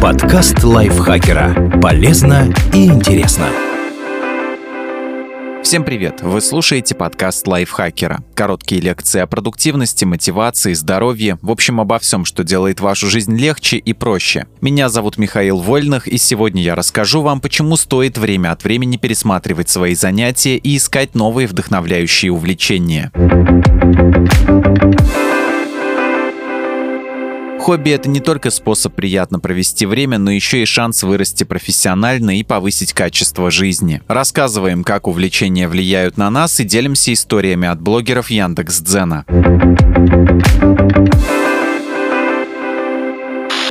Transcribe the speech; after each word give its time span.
Подкаст 0.00 0.64
лайфхакера. 0.64 1.78
Полезно 1.78 2.50
и 2.72 2.86
интересно. 2.86 3.48
Всем 5.62 5.84
привет! 5.84 6.22
Вы 6.22 6.40
слушаете 6.40 6.94
подкаст 6.94 7.46
лайфхакера. 7.46 8.20
Короткие 8.34 8.80
лекции 8.80 9.20
о 9.20 9.26
продуктивности, 9.26 10.06
мотивации, 10.06 10.72
здоровье, 10.72 11.38
в 11.42 11.50
общем, 11.50 11.82
обо 11.82 11.98
всем, 11.98 12.24
что 12.24 12.44
делает 12.44 12.80
вашу 12.80 13.08
жизнь 13.08 13.36
легче 13.36 13.76
и 13.76 13.92
проще. 13.92 14.46
Меня 14.62 14.88
зовут 14.88 15.18
Михаил 15.18 15.58
Вольных, 15.58 16.08
и 16.08 16.16
сегодня 16.16 16.62
я 16.62 16.74
расскажу 16.74 17.20
вам, 17.20 17.42
почему 17.42 17.76
стоит 17.76 18.16
время 18.16 18.52
от 18.52 18.64
времени 18.64 18.96
пересматривать 18.96 19.68
свои 19.68 19.94
занятия 19.94 20.56
и 20.56 20.78
искать 20.78 21.14
новые 21.14 21.46
вдохновляющие 21.46 22.32
увлечения. 22.32 23.12
Хобби— 27.70 27.90
это 27.92 28.08
не 28.08 28.18
только 28.18 28.50
способ 28.50 28.96
приятно 28.96 29.38
провести 29.38 29.86
время, 29.86 30.18
но 30.18 30.32
еще 30.32 30.60
и 30.60 30.64
шанс 30.64 31.04
вырасти 31.04 31.44
профессионально 31.44 32.36
и 32.36 32.42
повысить 32.42 32.92
качество 32.92 33.48
жизни. 33.48 34.02
Рассказываем, 34.08 34.82
как 34.82 35.06
увлечения 35.06 35.68
влияют 35.68 36.16
на 36.16 36.30
нас 36.30 36.58
и 36.58 36.64
делимся 36.64 37.12
историями 37.12 37.68
от 37.68 37.80
блогеров 37.80 38.28
Яндекс.Дзена. 38.28 39.24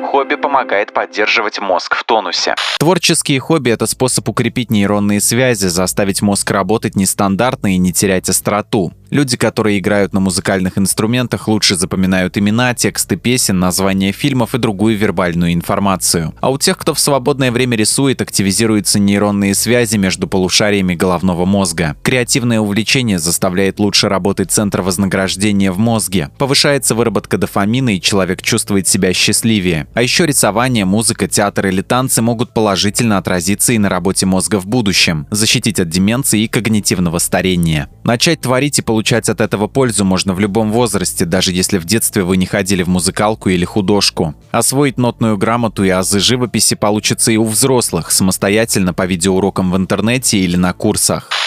Хобби 0.01 0.35
помогает 0.35 0.93
поддерживать 0.93 1.59
мозг 1.59 1.95
в 1.95 2.05
тонусе. 2.05 2.55
Творческие 2.79 3.41
хобби— 3.41 3.69
это 3.71 3.85
способ 3.85 4.29
укрепить 4.29 4.71
нейронные 4.71 5.19
связи, 5.19 5.67
заставить 5.67 6.21
мозг 6.21 6.49
работать 6.51 6.95
нестандартно 6.95 7.75
и 7.75 7.77
не 7.77 7.91
терять 7.91 8.29
остроту. 8.29 8.93
Люди, 9.09 9.37
которые 9.37 9.79
играют 9.79 10.13
на 10.13 10.19
музыкальных 10.19 10.77
инструментах, 10.77 11.47
лучше 11.47 11.75
запоминают 11.75 12.37
имена, 12.37 12.75
тексты 12.75 13.15
песен, 13.15 13.57
названия 13.59 14.11
фильмов 14.11 14.53
и 14.53 14.59
другую 14.59 14.97
вербальную 14.97 15.53
информацию. 15.53 16.35
А 16.41 16.51
у 16.51 16.59
тех, 16.59 16.77
кто 16.77 16.93
в 16.93 16.99
свободное 16.99 17.51
время 17.51 17.75
рисует, 17.75 18.21
активизируются 18.21 18.99
нейронные 18.99 19.55
связи 19.55 19.97
между 19.97 20.27
полушариями 20.27 20.93
головного 20.93 21.45
мозга. 21.45 21.95
Креативное 22.03 22.59
увлечение 22.59 23.17
заставляет 23.17 23.79
лучше 23.79 24.09
работать 24.09 24.51
центр 24.51 24.81
вознаграждения 24.81 25.71
в 25.71 25.79
мозге. 25.79 26.29
Повышается 26.37 26.93
выработка 26.93 27.39
дофамина, 27.39 27.95
и 27.95 28.01
человек 28.01 28.43
чувствует 28.43 28.87
себя 28.87 29.11
счастливее. 29.13 29.87
А 29.95 30.03
еще 30.03 30.27
рисование, 30.27 30.85
музыка, 30.85 31.27
театр 31.27 31.67
или 31.67 31.81
танцы 31.81 32.21
могут 32.21 32.53
положительно 32.53 33.17
отразиться 33.17 33.73
и 33.73 33.79
на 33.79 33.89
работе 33.89 34.27
мозга 34.27 34.59
в 34.59 34.67
будущем, 34.67 35.25
защитить 35.31 35.79
от 35.79 35.89
деменции 35.89 36.43
и 36.43 36.47
когнитивного 36.47 37.17
старения. 37.17 37.89
Начать 38.03 38.41
творить 38.41 38.79
и 38.79 38.81
получать 38.81 38.98
получать 38.99 39.29
от 39.29 39.39
этого 39.39 39.67
пользу 39.67 40.03
можно 40.03 40.33
в 40.33 40.41
любом 40.41 40.73
возрасте, 40.73 41.23
даже 41.23 41.53
если 41.53 41.77
в 41.77 41.85
детстве 41.85 42.23
вы 42.23 42.35
не 42.35 42.45
ходили 42.45 42.83
в 42.83 42.89
музыкалку 42.89 43.47
или 43.47 43.63
художку. 43.63 44.35
Освоить 44.51 44.97
нотную 44.97 45.37
грамоту 45.37 45.85
и 45.85 45.89
азы 45.89 46.19
живописи 46.19 46.75
получится 46.75 47.31
и 47.31 47.37
у 47.37 47.45
взрослых, 47.45 48.11
самостоятельно 48.11 48.93
по 48.93 49.05
видеоурокам 49.05 49.71
в 49.71 49.77
интернете 49.77 50.37
или 50.39 50.57
на 50.57 50.73
курсах. 50.73 51.38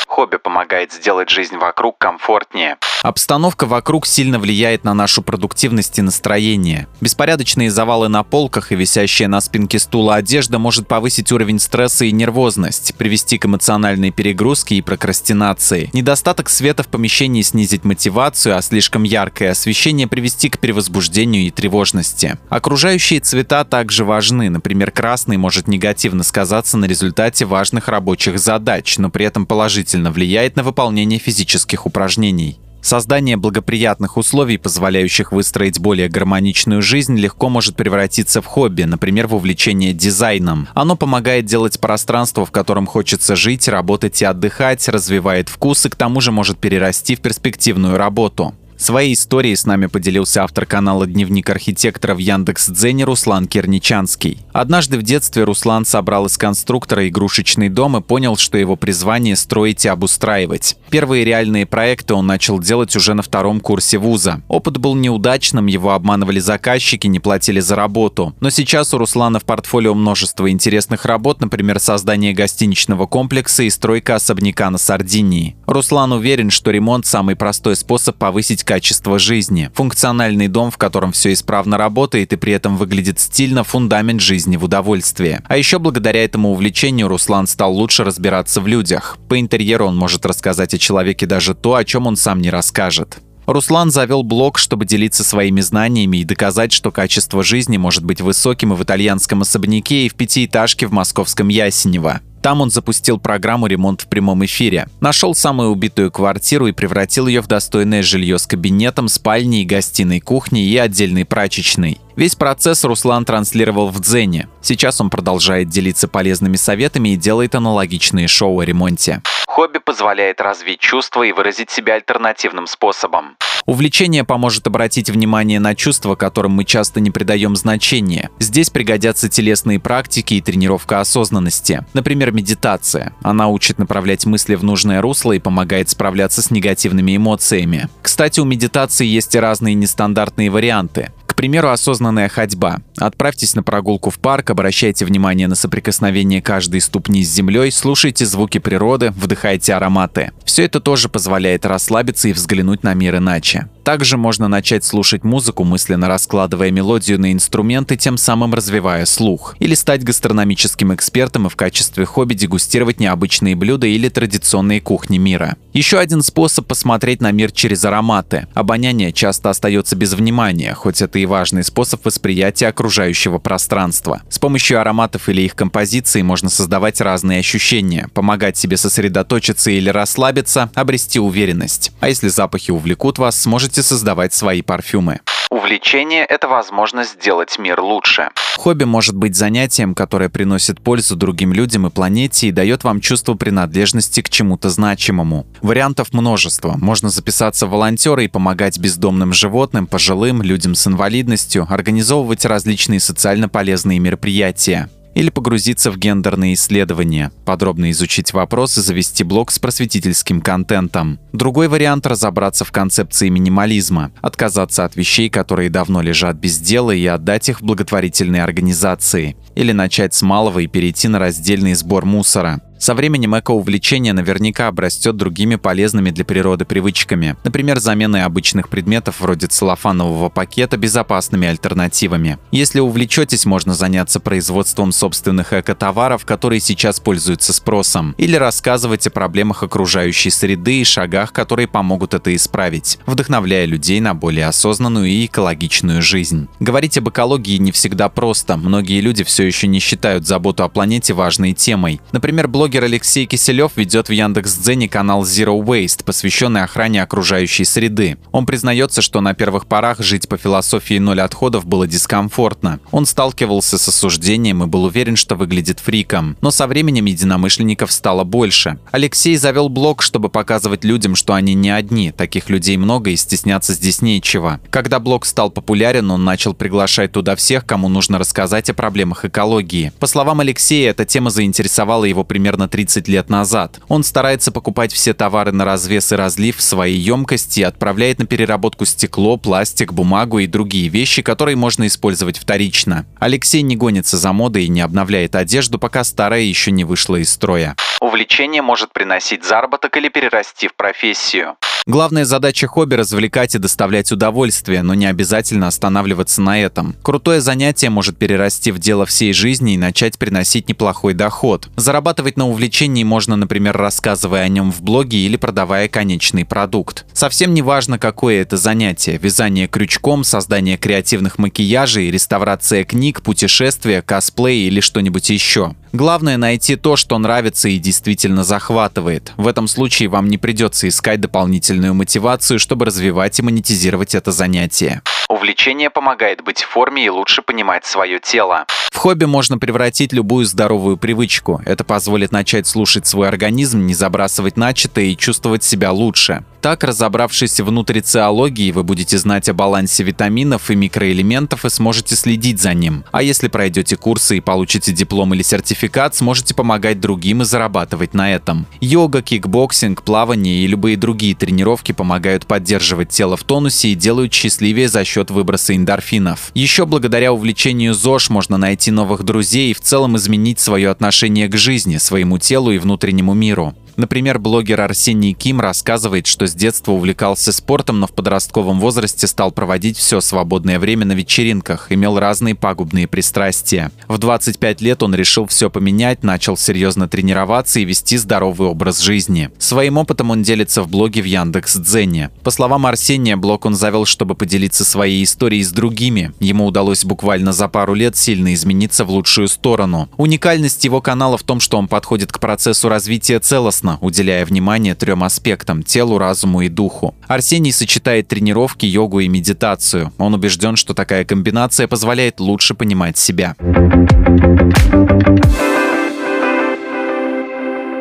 Помогает 0.53 0.93
сделать 0.93 1.31
жизнь 1.31 1.57
вокруг 1.57 1.97
комфортнее. 1.97 2.77
Обстановка 3.03 3.67
вокруг 3.67 4.07
сильно 4.07 4.39
влияет 4.39 4.85
на 4.85 4.95
нашу 4.95 5.23
продуктивность 5.23 5.99
и 5.99 6.03
настроение. 6.03 6.87
Беспорядочные 7.01 7.71
завалы 7.71 8.09
на 8.09 8.23
полках 8.23 8.71
и 8.71 8.77
висящая 8.77 9.27
на 9.29 9.41
спинке 9.41 9.81
стула 9.81 10.17
одежда 10.17 10.61
может 10.61 10.87
повысить 10.87 11.33
уровень 11.33 11.59
стресса 11.59 12.05
и 12.05 12.13
нервозность, 12.13 12.95
привести 12.97 13.39
к 13.39 13.47
эмоциональной 13.47 14.13
перегрузке 14.13 14.77
и 14.77 14.83
прокрастинации. 14.83 15.91
Недостаток 15.95 16.49
света 16.49 16.85
в 16.85 16.89
помещении 16.89 17.43
снизить 17.43 17.85
мотивацию, 17.85 18.57
а 18.57 18.63
слишком 18.63 19.03
яркое 19.03 19.51
освещение 19.51 20.07
привести 20.07 20.49
к 20.49 20.59
перевозбуждению 20.59 21.47
и 21.47 21.51
тревожности. 21.51 22.39
Окружающие 22.51 23.19
цвета 23.19 23.65
также 23.65 24.05
важны. 24.05 24.49
Например, 24.49 24.93
красный 24.93 25.39
может 25.39 25.67
негативно 25.67 26.23
сказаться 26.23 26.77
на 26.77 26.85
результате 26.85 27.47
важных 27.47 27.89
рабочих 27.89 28.39
задач, 28.39 28.99
но 28.99 29.11
при 29.11 29.27
этом 29.27 29.45
положительно 29.45 30.13
влияет 30.43 30.57
на 30.57 30.65
выполнение 30.65 31.21
физических 31.21 31.87
упражнений. 31.87 32.59
Создание 32.83 33.37
благоприятных 33.37 34.17
условий, 34.17 34.59
позволяющих 34.59 35.31
выстроить 35.31 35.79
более 35.79 36.09
гармоничную 36.09 36.83
жизнь, 36.83 37.17
легко 37.17 37.49
может 37.49 37.77
превратиться 37.77 38.43
в 38.43 38.47
хобби, 38.47 38.83
например, 38.83 39.29
в 39.29 39.37
увлечение 39.37 39.93
дизайном. 39.93 40.67
Оно 40.75 40.97
помогает 40.97 41.45
делать 41.45 41.79
пространство, 41.79 42.45
в 42.45 42.51
котором 42.51 42.87
хочется 42.87 43.37
жить, 43.37 43.69
работать 43.69 44.21
и 44.21 44.25
отдыхать, 44.25 44.89
развивает 44.89 45.49
вкус 45.49 45.87
и 45.87 45.91
к 45.91 45.95
тому 45.95 46.21
же 46.21 46.33
может 46.33 46.59
перерасти 46.59 47.15
в 47.15 47.21
перспективную 47.21 47.97
работу. 47.97 48.53
Своей 48.83 49.13
историей 49.13 49.55
с 49.55 49.65
нами 49.65 49.87
поделился 49.87 50.43
автор 50.43 50.67
канала 50.67 51.07
«Дневник 51.07 51.49
архитектора» 51.49 52.17
в 52.17 52.19
Яндекс.Дзене 52.19 53.05
Руслан 53.05 53.47
Керничанский. 53.47 54.39
Однажды 54.53 54.99
в 54.99 55.05
детстве 55.05 55.45
Руслан 55.45 55.85
собрал 55.85 56.27
из 56.27 56.37
конструктора 56.37 57.07
игрушечный 57.07 57.69
дом 57.69 57.97
и 57.97 58.01
понял, 58.01 58.37
что 58.37 58.59
его 58.59 58.75
призвание– 58.75 59.37
строить 59.37 59.85
и 59.85 59.89
обустраивать. 59.89 60.77
Первые 60.91 61.25
реальные 61.25 61.65
проекты 61.65 62.15
он 62.15 62.27
начал 62.27 62.59
делать 62.59 62.97
уже 62.97 63.15
на 63.15 63.23
втором 63.23 63.61
курсе 63.61 63.99
вуза. 63.99 64.43
Опыт 64.49 64.79
был 64.79 64.97
неудачным, 64.97 65.67
его 65.67 65.93
обманывали 65.93 66.41
заказчики, 66.41 67.07
не 67.07 67.21
платили 67.21 67.61
за 67.61 67.77
работу. 67.77 68.35
Но 68.41 68.51
сейчас 68.51 68.93
у 68.95 68.99
Руслана 68.99 69.39
в 69.39 69.45
портфолио 69.45 69.95
множество 69.95 70.51
интересных 70.51 71.05
работ, 71.05 71.41
например, 71.41 71.79
создание 71.79 72.33
гостиничного 72.33 73.07
комплекса 73.07 73.63
и 73.63 73.71
стройка 73.71 74.17
особняка 74.17 74.69
на 74.71 74.79
Сардинии. 74.79 75.55
Руслан 75.69 76.11
уверен, 76.11 76.51
что 76.51 76.73
ремонт– 76.73 77.07
самый 77.07 77.37
простой 77.37 77.77
способ 77.77 78.17
повысить 78.17 78.65
качество 78.73 79.19
жизни. 79.19 79.71
Функциональный 79.75 80.49
дом, 80.49 80.71
в 80.71 80.79
котором 80.79 81.13
все 81.13 81.35
исправно 81.35 81.77
работает 81.77 82.33
и 82.33 82.37
при 82.37 82.55
этом 82.55 82.79
выглядит 82.79 83.21
стильно, 83.21 83.65
фундамент 83.65 84.23
жизни 84.23 84.57
в 84.57 84.65
удовольствии. 84.65 85.41
А 85.47 85.59
еще 85.59 85.79
благодаря 85.79 86.25
этому 86.25 86.53
увлечению 86.53 87.09
Руслан 87.09 87.47
стал 87.47 87.75
лучше 87.75 88.03
разбираться 88.03 88.63
в 88.63 88.67
людях. 88.67 89.19
По 89.29 89.39
интерьеру 89.39 89.89
он 89.89 89.99
может 89.99 90.25
рассказать 90.25 90.73
о 90.73 90.79
человеке 90.79 91.27
даже 91.27 91.55
то, 91.55 91.75
о 91.75 91.85
чем 91.85 92.07
он 92.07 92.17
сам 92.17 92.41
не 92.41 92.49
расскажет. 92.49 93.19
Руслан 93.45 93.91
завел 93.91 94.23
блог, 94.23 94.57
чтобы 94.57 94.87
делиться 94.87 95.23
своими 95.23 95.61
знаниями 95.61 96.17
и 96.17 96.25
доказать, 96.25 96.73
что 96.73 96.91
качество 96.91 97.43
жизни 97.43 97.77
может 97.77 98.05
быть 98.07 98.23
высоким 98.23 98.73
и 98.73 98.77
в 98.77 98.83
итальянском 98.83 99.43
особняке, 99.43 100.07
и 100.07 100.09
в 100.09 100.15
пятиэтажке 100.15 100.87
в 100.87 100.93
московском 100.93 101.49
Ясенево. 101.49 102.23
Там 102.43 102.61
он 102.61 102.71
запустил 102.71 103.19
программу 103.19 103.69
«Ремонт 103.69 104.03
в 104.03 104.09
прямом 104.09 104.45
эфире». 104.45 104.89
Нашел 105.01 105.33
самую 105.35 105.71
убитую 105.71 106.11
квартиру 106.11 106.67
и 106.67 106.73
превратил 106.73 107.29
ее 107.29 107.41
в 107.41 107.47
достойное 107.47 108.03
жилье 108.03 108.37
с 108.37 108.47
кабинетом, 108.47 109.07
спальней, 109.07 109.65
гостиной, 109.65 110.19
кухней 110.19 110.69
и 110.69 110.77
отдельной 110.77 111.25
прачечной. 111.25 112.01
Весь 112.17 112.35
процесс 112.35 112.85
Руслан 112.85 113.25
транслировал 113.25 113.89
в 113.89 114.01
Дзене. 114.01 114.49
Сейчас 114.61 115.01
он 115.01 115.11
продолжает 115.11 115.69
делиться 115.69 116.09
полезными 116.09 116.57
советами 116.57 117.11
и 117.11 117.17
делает 117.17 117.55
аналогичные 117.55 118.29
шоу 118.29 118.61
о 118.61 118.65
ремонте. 118.65 119.23
Хобби 119.47 119.79
позволяет 119.79 120.41
развить 120.41 120.81
чувства 120.81 121.23
и 121.23 121.33
выразить 121.33 121.71
себя 121.71 121.95
альтернативным 121.95 122.67
способом. 122.67 123.37
Увлечение 123.65 124.25
поможет 124.25 124.67
обратить 124.67 125.09
внимание 125.09 125.61
на 125.61 125.75
чувства, 125.75 126.17
которым 126.17 126.53
мы 126.53 126.65
часто 126.65 127.01
не 127.01 127.11
придаем 127.11 127.55
значения. 127.55 128.31
Здесь 128.41 128.71
пригодятся 128.71 129.29
телесные 129.29 129.79
практики 129.79 130.35
и 130.35 130.41
тренировка 130.41 131.01
осознанности. 131.01 131.85
Например, 131.93 132.33
медитация. 132.33 133.15
Она 133.23 133.49
учит 133.49 133.79
направлять 133.79 134.27
мысли 134.27 134.57
в 134.57 134.65
нужное 134.65 135.01
русло 135.01 135.33
и 135.33 135.39
помогает 135.39 135.89
справляться 135.89 136.43
с 136.43 136.51
негативными 136.51 137.17
эмоциями. 137.17 137.89
Кстати, 138.03 138.41
у 138.41 138.45
медитации 138.45 139.07
есть 139.07 139.35
и 139.35 139.39
разные 139.39 139.75
нестандартные 139.75 140.51
варианты. 140.51 141.13
Примеру, 141.43 141.71
осознанная 141.71 142.29
ходьба. 142.29 142.79
Отправьтесь 143.03 143.57
на 143.57 143.65
прогулку 143.65 144.11
в 144.11 144.21
парк, 144.21 144.51
обращайте 144.51 145.05
внимание 145.05 145.49
на 145.49 145.57
соприкосновение 145.57 146.41
каждой 146.41 146.81
ступни 146.81 147.25
с 147.25 147.33
землей, 147.33 147.73
слушайте 147.73 148.25
звуки 148.25 148.59
природы, 148.59 149.11
вдыхайте 149.11 149.75
ароматы. 149.75 150.31
Все 150.45 150.65
это 150.65 150.79
тоже 150.79 151.09
позволяет 151.09 151.67
расслабиться 151.67 152.29
и 152.29 152.33
взглянуть 152.33 152.85
на 152.85 152.95
мир 152.95 153.17
иначе. 153.17 153.69
Также 153.83 154.17
можно 154.17 154.47
начать 154.47 154.85
слушать 154.85 155.25
музыку, 155.25 155.65
мысленно 155.65 156.07
раскладывая 156.07 156.71
мелодию 156.71 157.19
на 157.19 157.33
инструменты, 157.33 157.97
тем 157.97 158.17
самым 158.17 158.55
развивая 158.55 159.05
слух. 159.07 159.57
Или 159.59 159.75
стать 159.75 160.05
гастрономическим 160.05 160.95
экспертом 160.95 161.49
и 161.49 161.51
в 161.51 161.57
качестве 161.57 162.05
хобби 162.05 162.35
дегустировать 162.35 163.01
необычные 163.01 163.57
блюда 163.57 163.89
или 163.89 164.09
традиционные 164.09 164.81
кухни 164.81 165.19
мира. 165.19 165.57
Еще 165.73 165.99
один 165.99 166.23
способ 166.23 166.67
посмотреть 166.67 167.21
на 167.21 167.33
мир 167.33 167.51
через 167.51 167.85
ароматы. 167.85 168.47
Обоняние 168.55 169.13
часто 169.13 169.51
остается 169.51 169.97
без 169.97 170.13
внимания, 170.13 170.75
хоть 170.75 171.03
это 171.03 171.19
и 171.19 171.27
важный 171.27 171.65
способ 171.65 172.05
восприятия 172.05 172.69
окружающего 172.69 172.92
пространства. 173.39 174.23
С 174.29 174.39
помощью 174.39 174.81
ароматов 174.81 175.29
или 175.29 175.43
их 175.43 175.57
композиции 175.57 176.23
можно 176.23 176.49
создавать 176.49 177.01
разные 177.01 177.41
ощущения, 177.41 178.09
помогать 178.15 178.57
себе 178.57 178.77
сосредоточиться 178.77 179.71
или 179.71 179.89
расслабиться, 179.89 180.71
обрести 180.75 181.19
уверенность. 181.19 181.93
А 182.01 182.09
если 182.09 182.29
запахи 182.29 182.71
увлекут 182.71 183.19
вас, 183.19 183.41
сможете 183.41 183.83
создавать 183.83 184.35
свои 184.35 184.63
парфюмы. 184.63 185.21
Увлечение– 185.53 186.25
это 186.31 186.49
возможность 186.49 187.13
сделать 187.13 187.59
мир 187.59 187.79
лучше. 187.79 188.31
Хобби 188.57 188.85
может 188.85 189.15
быть 189.15 189.37
занятием, 189.37 189.95
которое 189.95 190.31
приносит 190.31 190.81
пользу 190.81 191.15
другим 191.15 191.53
людям 191.53 191.87
и 191.87 191.91
планете 191.91 192.49
и 192.49 192.53
дает 192.53 192.85
вам 192.85 193.03
чувство 193.03 193.35
принадлежности 193.35 194.23
к 194.23 194.31
чему-то 194.31 194.71
значимому. 194.71 195.47
Вариантов 195.61 196.15
множество. 196.15 196.79
Можно 196.79 197.11
записаться 197.11 197.67
в 197.67 197.71
волонтеры 197.73 198.25
и 198.25 198.29
помогать 198.29 198.79
бездомным 198.79 199.35
животным, 199.35 199.87
пожилым, 199.87 200.41
людям 200.41 200.75
с 200.75 200.87
инвалидностью, 200.87 201.67
организовывать 201.69 202.47
различные 202.47 202.99
социально 202.99 203.51
полезные 203.51 203.99
мероприятия 203.99 204.89
или 205.15 205.31
погрузиться 205.31 205.91
в 205.91 205.99
гендерные 205.99 206.55
исследования, 206.55 207.33
подробно 207.45 207.91
изучить 207.91 208.33
вопрос 208.33 208.79
и 208.79 208.81
завести 208.81 209.25
блог 209.25 209.51
с 209.51 209.59
просветительским 209.59 210.41
контентом. 210.41 211.19
Другой 211.33 211.69
вариант– 211.69 212.07
разобраться 212.09 212.65
в 212.65 212.73
концепции 212.73 213.29
минимализма, 213.29 214.13
отказаться 214.21 214.85
от 214.85 214.97
вещей, 214.97 215.29
которые 215.29 215.71
давно 215.71 216.03
лежат 216.03 216.37
без 216.37 216.59
дела, 216.59 216.93
и 216.93 217.07
отдать 217.07 217.49
их 217.49 217.61
в 217.61 217.65
благотворительные 217.65 218.43
организации. 218.43 219.37
Или 219.55 219.73
начать 219.73 220.15
с 220.15 220.23
малого 220.23 220.61
и 220.61 220.67
перейти 220.67 221.09
на 221.09 221.19
раздельный 221.19 221.75
сбор 221.75 222.05
мусора. 222.05 222.61
Со 222.83 222.95
временем 222.95 223.39
эко-увлечение 223.39 224.13
наверняка 224.13 224.67
обрастет 224.67 225.17
другими 225.17 225.55
полезными 225.55 226.11
для 226.11 226.25
природы 226.25 226.65
привычками, 226.65 227.37
например, 227.45 227.79
заменой 227.79 228.25
обычных 228.25 228.69
предметов 228.69 229.21
вроде 229.21 229.47
целлофанового 229.47 230.31
пакета 230.31 230.77
безопасными 230.77 231.47
альтернативами. 231.47 232.39
Если 232.51 232.81
увлечетесь, 232.81 233.47
можно 233.47 233.75
заняться 233.75 234.19
производством 234.19 234.91
собственных 234.91 235.53
эко-товаров, 235.53 236.25
которые 236.25 236.59
сейчас 236.59 236.99
пользуются 236.99 237.53
спросом, 237.53 238.17
или 238.19 238.35
рассказывать 238.35 239.07
о 239.07 239.11
проблемах 239.11 239.63
окружающей 239.63 240.31
среды 240.31 240.81
и 240.81 240.85
шагах, 240.85 241.33
которые 241.33 241.69
помогут 241.69 242.15
это 242.15 242.35
исправить, 242.35 242.99
вдохновляя 243.07 243.65
людей 243.65 244.01
на 244.01 244.13
более 244.15 244.47
осознанную 244.47 245.07
и 245.07 245.27
экологичную 245.27 246.03
жизнь. 246.03 246.49
Говорить 246.59 246.99
об 246.99 247.11
экологии 247.11 247.59
не 247.59 247.71
всегда 247.71 248.09
просто. 248.09 248.57
Многие 248.57 249.01
люди 249.01 249.23
все 249.23 249.45
еще 249.45 249.69
не 249.69 249.79
считают 249.79 250.27
заботу 250.27 250.65
о 250.65 250.69
планете 250.69 251.15
важной 251.15 251.53
темой. 251.53 252.01
Например, 252.11 252.49
блогеры 252.49 252.72
Блогер 252.73 252.85
Алексей 252.85 253.27
Киселев 253.27 253.73
ведет 253.77 254.09
в 254.09 254.13
Яндекс.Дзене 254.13 254.89
канал 254.89 255.25
Zero 255.25 255.63
Waste, 255.63 256.05
посвященный 256.05 256.63
охране 256.63 257.03
окружающей 257.03 257.67
среды. 257.67 258.17
Он 258.31 258.47
признается, 258.47 259.03
что 259.03 259.21
на 259.21 259.35
первых 259.35 259.67
порах 259.67 260.01
жить 260.01 260.27
по 260.27 260.39
философии 260.39 260.99
ноль 260.99 261.21
отходов 261.21 261.67
было 261.67 261.87
дискомфортно. 261.87 262.81
Он 262.91 263.05
сталкивался 263.05 263.77
с 263.77 263.89
осуждением 263.89 264.65
и 264.65 264.67
был 264.69 264.85
уверен, 264.85 265.17
что 265.17 265.35
выглядит 265.35 265.81
фриком. 265.81 266.39
Но 266.41 266.51
со 266.51 266.67
временем 266.67 267.05
единомышленников 267.05 267.93
стало 267.93 268.25
больше. 268.25 268.79
Алексей 268.91 269.37
завел 269.37 269.69
блог, 269.69 270.01
чтобы 270.01 270.31
показывать 270.31 270.83
людям, 270.83 271.15
что 271.15 271.35
они 271.35 271.53
не 271.53 271.69
одни. 271.69 272.11
Таких 272.11 272.49
людей 272.49 272.79
много 272.79 273.11
и 273.11 273.17
стесняться 273.17 273.75
здесь 273.75 274.01
нечего. 274.01 274.61
Когда 274.71 274.99
блог 274.99 275.27
стал 275.27 275.51
популярен, 275.51 276.11
он 276.11 276.25
начал 276.25 276.55
приглашать 276.55 277.13
туда 277.13 277.37
всех, 277.37 277.67
кому 277.67 277.91
нужно 277.91 278.17
рассказать 278.17 278.71
о 278.71 278.75
проблемах 278.75 279.27
экологии. 279.27 279.93
По 280.01 280.07
словам 280.07 280.41
Алексея, 280.41 280.93
эта 280.93 281.05
тема 281.05 281.29
заинтересовала 281.29 282.07
его 282.07 282.25
примерно 282.25 282.52
примерно 282.53 282.69
30 282.69 283.09
лет 283.09 283.31
назад. 283.31 283.81
Он 283.89 284.05
старается 284.05 284.53
покупать 284.53 284.93
все 284.93 285.15
товары 285.15 285.53
на 285.53 285.65
развес 285.65 286.13
и 286.13 286.17
разлив 286.17 286.59
в 286.59 286.63
свои 286.63 286.95
емкости 286.95 287.61
и 287.61 287.63
отправляет 287.63 288.19
на 288.19 288.27
переработку 288.27 288.85
стекло, 288.85 289.39
пластик, 289.39 289.95
бумагу 289.95 290.39
и 290.39 290.47
другие 290.47 290.89
вещи, 290.89 291.23
которые 291.23 291.57
можно 291.57 291.87
использовать 291.87 292.39
вторично. 292.39 293.07
Алексей 293.19 293.63
не 293.63 293.75
гонится 293.75 294.19
за 294.19 294.33
модой 294.35 294.67
и 294.67 294.69
не 294.69 294.83
обновляет 294.83 295.35
одежду, 295.35 295.79
пока 295.79 296.05
старая 296.05 296.43
еще 296.43 296.73
не 296.73 296.85
вышла 296.85 297.17
из 297.17 297.31
строя. 297.31 297.75
Увлечение 298.03 298.63
может 298.63 298.93
приносить 298.93 299.45
заработок 299.45 299.97
или 299.97 300.09
перерасти 300.09 300.67
в 300.67 300.75
профессию. 300.75 301.55
Главная 301.87 302.25
задача 302.25 302.67
хобби– 302.67 302.95
развлекать 302.97 303.55
и 303.55 303.59
доставлять 303.59 304.11
удовольствие, 304.11 304.83
но 304.83 304.95
не 304.95 305.07
обязательно 305.07 305.69
останавливаться 305.69 306.43
на 306.43 306.61
этом. 306.61 306.97
Крутое 307.03 307.41
занятие 307.41 307.91
может 307.91 308.19
перерасти 308.19 308.73
в 308.73 308.81
дело 308.81 309.07
всей 309.07 309.33
жизни 309.33 309.75
и 309.75 309.79
начать 309.79 310.19
приносить 310.19 310.69
неплохой 310.69 311.15
доход. 311.15 311.69
Зарабатывать 311.77 312.37
на 312.37 312.49
увлечении 312.49 313.05
можно, 313.05 313.37
например, 313.37 313.77
рассказывая 313.77 314.43
о 314.43 314.49
нем 314.49 314.73
в 314.73 314.83
блоге 314.83 315.19
или 315.19 315.37
продавая 315.37 315.87
конечный 315.87 316.45
продукт. 316.45 317.07
Совсем 317.13 317.55
не 317.55 317.63
важно, 317.63 318.01
какое 318.01 318.43
это 318.43 318.57
занятие– 318.57 319.17
вязание 319.23 319.69
крючком, 319.69 320.25
создание 320.25 320.77
креативных 320.77 321.39
макияжей, 321.39 322.11
реставрация 322.11 322.83
книг, 322.83 323.23
путешествия, 323.23 324.03
косплей 324.03 324.67
или 324.67 324.81
что-нибудь 324.81 325.31
еще. 325.31 325.77
Главное 325.93 326.39
найти 326.39 326.77
то, 326.77 326.97
что 326.97 327.19
нравится 327.19 327.69
и 327.69 327.79
действительно 327.79 328.45
захватывает. 328.45 329.33
В 329.37 329.47
этом 329.47 329.69
случае 329.69 330.09
вам 330.09 330.29
не 330.29 330.39
придется 330.39 330.89
искать 330.89 331.21
дополнительную 331.21 331.93
мотивацию, 331.93 332.59
чтобы 332.59 332.87
развивать 332.87 333.39
и 333.39 333.43
монетизировать 333.43 334.15
это 334.15 334.33
занятие. 334.33 335.03
Увлечение 335.29 335.91
помогает 335.91 336.43
быть 336.43 336.63
в 336.63 336.69
форме 336.69 337.05
и 337.05 337.11
лучше 337.11 337.43
понимать 337.43 337.85
свое 337.85 338.21
тело. 338.21 338.65
В 338.91 338.97
хобби 338.97 339.27
можно 339.27 339.59
превратить 339.59 340.13
любую 340.13 340.47
здоровую 340.47 340.97
привычку. 340.97 341.61
Это 341.67 341.85
позволит 341.85 342.33
начать 342.33 342.67
слушать 342.67 343.07
свой 343.07 343.29
организм, 343.29 343.85
не 343.85 343.95
забрасывать 343.95 344.57
начатое 344.57 345.07
и 345.07 345.17
чувствовать 345.17 345.63
себя 345.63 345.93
лучше. 345.93 346.45
Так, 346.63 346.85
разобравшись 346.85 347.59
в 347.59 347.73
нутрициологии, 347.73 348.71
вы 348.71 348.85
будете 348.85 349.19
знать 349.19 349.49
о 349.49 349.53
балансе 349.53 350.05
витаминов 350.05 350.71
и 350.71 350.77
микроэлементов 350.77 351.65
и 351.65 351.71
сможете 351.71 352.15
следить 352.15 352.61
за 352.61 352.73
ним. 352.73 353.03
А 353.11 353.25
если 353.25 353.49
пройдете 353.49 353.97
курсы 353.97 354.37
и 354.37 354.41
получите 354.41 354.93
диплом 354.93 355.35
или 355.35 355.43
сертификат, 355.43 356.15
сможете 356.15 356.55
помогать 356.55 357.01
другим 357.01 357.43
и 357.43 357.45
зарабатывать 357.45 358.15
на 358.15 358.33
этом. 358.33 358.67
Йога, 358.81 359.23
кикбоксинг, 359.23 360.05
плавание 360.05 360.63
и 360.63 360.69
любые 360.69 360.97
другие 360.97 361.35
тренировки 361.35 361.91
помогают 361.91 362.47
поддерживать 362.47 363.09
тело 363.09 363.37
в 363.37 363.43
тонусе 363.43 363.89
и 363.89 363.97
делают 363.97 364.33
счастливее 364.33 364.87
за 364.87 365.05
счет 365.05 365.33
выброса 365.33 365.75
эндорфинов. 365.75 366.53
Еще 366.55 366.87
благодаря 366.87 367.33
увлечению 367.33 367.93
ЗОЖ 367.93 368.31
можно 368.31 368.57
найти 368.57 368.93
новых 368.93 369.25
друзей 369.25 369.73
и 369.73 369.75
в 369.75 369.81
целом 369.81 370.17
изменить 370.17 370.61
свое 370.61 370.91
отношение 370.91 371.49
к 371.49 371.57
жизни, 371.57 371.97
своему 371.97 372.39
телу 372.39 372.71
и 372.71 372.79
внутреннему 372.79 373.35
миру. 373.35 373.75
Например, 373.97 374.39
блогер 374.39 374.81
Арсений 374.81 375.33
Ким 375.33 375.61
рассказывает, 375.61 376.27
что 376.27 376.47
с 376.47 376.55
детства 376.55 376.93
увлекался 376.93 377.53
спортом, 377.53 378.01
но 378.01 378.07
в 378.07 378.13
подростковом 378.13 378.81
возрасте 378.81 379.27
стал 379.27 379.53
проводить 379.53 379.99
все 379.99 380.21
свободное 380.21 380.79
время 380.79 381.05
на 381.05 381.13
вечеринках, 381.13 381.93
имел 381.93 382.19
разные 382.19 382.55
пагубные 382.55 383.07
пристрастия. 383.07 383.91
В 384.09 384.19
25 384.19 384.81
лет 384.81 385.03
он 385.03 385.15
решил 385.15 385.47
все 385.47 385.69
поменять, 385.71 386.23
начал 386.23 386.57
серьезно 386.57 387.09
тренироваться 387.09 387.81
и 387.81 387.85
вести 387.85 388.17
здоровый 388.17 388.69
образ 388.69 389.01
жизни. 389.01 389.51
Своим 389.59 389.99
опытом 389.99 390.31
он 390.31 390.43
делится 390.43 390.83
в 390.83 390.89
блоге 390.89 391.21
в 391.23 391.27
Яндекс 391.27 391.77
Дзене. 391.77 392.31
По 392.43 392.51
словам 392.51 392.87
Арсения, 392.87 393.37
блог 393.37 393.67
он 393.67 393.75
завел, 393.75 394.07
чтобы 394.07 394.35
поделиться 394.35 394.85
своей 394.85 395.23
историей 395.25 395.65
с 395.65 395.73
другими. 395.73 396.33
Ему 396.41 396.67
удалось 396.67 397.05
буквально 397.05 397.53
за 397.53 397.69
пару 397.69 397.95
лет 397.95 398.17
сильно 398.17 398.55
измениться 398.55 399.05
в 399.05 399.11
лучшую 399.11 399.49
сторону. 399.49 400.09
Уникальность 400.17 400.85
его 400.85 401.01
канала 401.01 401.37
в 401.37 401.43
том, 401.43 401.61
что 401.61 401.77
он 401.77 401.89
подходит 401.89 402.33
к 402.33 402.41
процессу 402.41 402.89
развития 402.89 403.39
целостно 403.39 403.82
целостно, 403.83 403.99
уделяя 404.01 404.45
внимание 404.45 404.95
трем 404.95 405.25
аспектам– 405.25 405.83
телу, 405.85 406.19
разуму 406.19 406.63
и 406.63 406.69
духу. 406.69 407.15
Арсений 407.27 407.73
сочетает 407.73 408.29
тренировки, 408.29 408.87
йогу 408.87 409.21
и 409.21 409.29
медитацию. 409.29 410.13
Он 410.19 410.35
убежден, 410.35 410.77
что 410.77 410.95
такая 410.95 411.25
комбинация 411.25 411.89
позволяет 411.89 412.41
лучше 412.41 412.75
понимать 412.75 413.19
себя. 413.19 413.57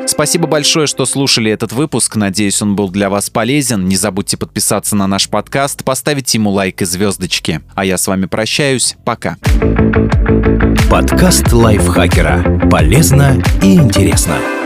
Спасибо 0.08 0.46
большое, 0.46 0.88
что 0.88 1.06
слушали 1.06 1.50
этот 1.52 1.72
выпуск. 1.72 2.16
Надеюсь, 2.16 2.62
он 2.62 2.76
был 2.76 2.90
для 2.90 3.10
вас 3.10 3.30
полезен. 3.30 3.88
Не 3.88 3.96
забудьте 3.96 4.38
подписаться 4.38 4.96
на 4.96 5.08
наш 5.08 5.30
подкаст, 5.30 5.84
поставить 5.84 6.34
ему 6.34 6.52
лайк 6.52 6.82
и 6.82 6.86
звездочки. 6.86 7.62
А 7.74 7.86
я 7.86 7.98
с 7.98 8.08
вами 8.08 8.26
прощаюсь. 8.26 8.96
Пока. 9.04 9.38
Подкаст 10.92 11.52
лайфхакера. 11.52 12.70
Полезно 12.70 13.42
и 13.64 13.76
интересно. 13.76 14.61